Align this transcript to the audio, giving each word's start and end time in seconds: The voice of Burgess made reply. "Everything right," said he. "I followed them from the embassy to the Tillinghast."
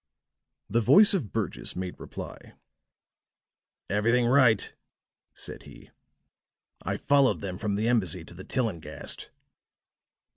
The 0.67 0.81
voice 0.81 1.13
of 1.13 1.31
Burgess 1.31 1.75
made 1.75 1.99
reply. 1.99 2.55
"Everything 3.87 4.25
right," 4.25 4.73
said 5.35 5.61
he. 5.61 5.91
"I 6.81 6.97
followed 6.97 7.41
them 7.41 7.59
from 7.59 7.75
the 7.75 7.87
embassy 7.87 8.25
to 8.25 8.33
the 8.33 8.43
Tillinghast." 8.43 9.29